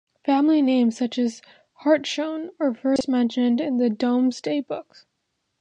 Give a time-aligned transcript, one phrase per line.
[0.25, 1.43] Family names such as
[1.83, 5.05] Hartshorne were first mentioned in the Domesday Book.